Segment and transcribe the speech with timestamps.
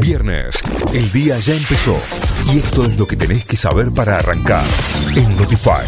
[0.00, 0.60] Viernes,
[0.92, 1.96] el día ya empezó
[2.52, 4.64] y esto es lo que tenés que saber para arrancar
[5.16, 5.86] en Notify.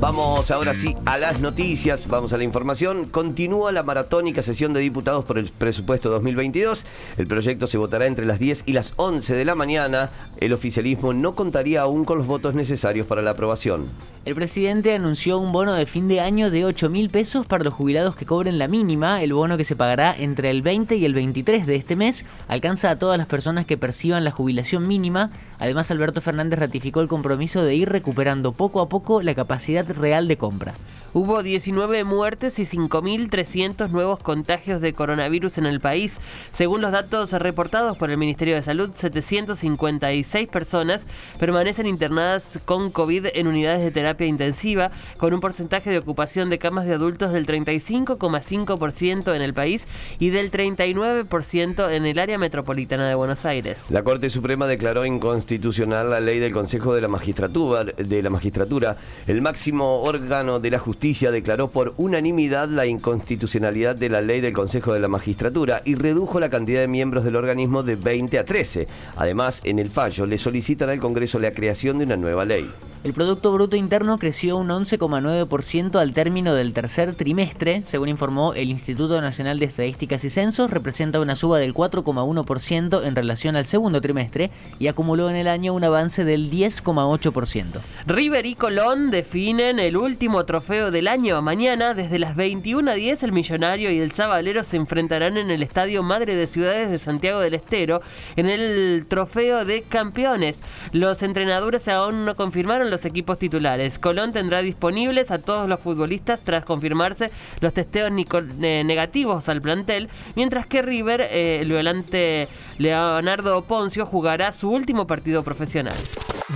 [0.00, 3.06] Vamos ahora sí a las noticias, vamos a la información.
[3.06, 6.84] Continúa la maratónica sesión de diputados por el presupuesto 2022.
[7.16, 10.10] El proyecto se votará entre las 10 y las 11 de la mañana.
[10.38, 13.86] El oficialismo no contaría aún con los votos necesarios para la aprobación.
[14.24, 17.74] El presidente anunció un bono de fin de año de 8 mil pesos para los
[17.74, 19.20] jubilados que cobren la mínima.
[19.20, 22.90] El bono que se pagará entre el 20 y el 23 de este mes alcanza
[22.90, 25.30] a todas las personas que perciban la jubilación mínima.
[25.58, 30.28] Además, Alberto Fernández ratificó el compromiso de ir recuperando poco a poco la capacidad real
[30.28, 30.74] de compra.
[31.14, 36.18] Hubo 19 muertes y 5.300 nuevos contagios de coronavirus en el país.
[36.52, 41.02] Según los datos reportados por el Ministerio de Salud, 756 personas
[41.38, 46.58] permanecen internadas con COVID en unidades de terapia intensiva, con un porcentaje de ocupación de
[46.58, 49.86] camas de adultos del 35,5% en el país
[50.18, 53.78] y del 39% en el área metropolitana de Buenos Aires.
[53.90, 58.96] La Corte Suprema declaró inconstitucional la ley del Consejo de la Magistratura, de la Magistratura
[59.26, 64.52] el máximo órgano de la justicia declaró por unanimidad la inconstitucionalidad de la ley del
[64.52, 68.44] Consejo de la Magistratura y redujo la cantidad de miembros del organismo de 20 a
[68.44, 68.88] 13.
[69.16, 72.70] Además, en el fallo le solicitan al Congreso la creación de una nueva ley.
[73.04, 78.70] El Producto Bruto Interno creció un 11,9% al término del tercer trimestre, según informó el
[78.70, 84.00] Instituto Nacional de Estadísticas y Censos, representa una suba del 4,1% en relación al segundo
[84.00, 84.50] trimestre
[84.80, 87.80] y acumuló en el año un avance del 10,8%.
[88.06, 91.40] River y Colón definen el último trofeo del año.
[91.40, 95.62] Mañana, desde las 21 a 10, el Millonario y el Sabalero se enfrentarán en el
[95.62, 98.02] Estadio Madre de Ciudades de Santiago del Estero
[98.34, 100.58] en el trofeo de campeones.
[100.90, 103.98] Los entrenadores aún no confirmaron los equipos titulares.
[103.98, 107.30] Colón tendrá disponibles a todos los futbolistas tras confirmarse
[107.60, 112.48] los testeos eh, negativos al plantel, mientras que River, eh, el volante
[112.78, 115.96] Leonardo Poncio, jugará su último partido profesional.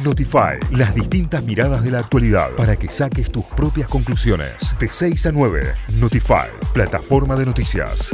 [0.03, 4.75] Notify, las distintas miradas de la actualidad para que saques tus propias conclusiones.
[4.79, 8.11] De 6 a 9, Notify, plataforma de noticias.